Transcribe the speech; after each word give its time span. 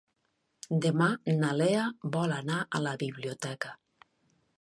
Demà 0.85 1.09
na 1.41 1.51
Lea 1.59 1.83
vol 2.15 2.33
anar 2.39 2.59
a 2.79 2.81
la 2.87 2.95
biblioteca. 3.05 3.75